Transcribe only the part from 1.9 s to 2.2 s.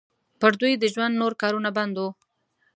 وو.